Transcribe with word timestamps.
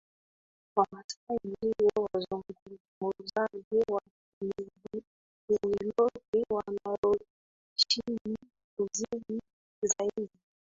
Wamasai 0.75 1.37
ndio 1.43 2.07
wazungumzaji 2.13 3.83
wa 3.91 4.01
Kiniloti 5.47 6.45
wanaoishi 6.49 8.01
kusini 8.77 9.39
zaidi 9.83 10.29